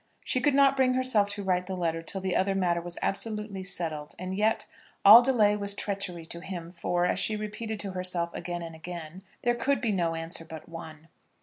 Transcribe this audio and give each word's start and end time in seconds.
She 0.25 0.41
could 0.41 0.55
not 0.55 0.75
bring 0.75 0.95
herself 0.95 1.29
to 1.29 1.43
write 1.43 1.67
the 1.67 1.77
letter 1.77 2.01
till 2.01 2.21
the 2.21 2.35
other 2.35 2.55
matter 2.55 2.81
was 2.81 2.97
absolutely 3.03 3.63
settled; 3.63 4.15
and 4.17 4.35
yet, 4.35 4.65
all 5.05 5.21
delay 5.21 5.55
was 5.55 5.75
treachery 5.75 6.25
to 6.25 6.39
him; 6.39 6.71
for, 6.71 7.05
as 7.05 7.19
she 7.19 7.35
repeated 7.35 7.79
to 7.81 7.91
herself 7.91 8.33
again 8.33 8.63
and 8.63 8.73
again, 8.73 9.21
there 9.43 9.53
could 9.53 9.79
be 9.79 9.91
no 9.91 10.15
answer 10.15 10.43
but 10.43 10.67
one. 10.67 11.07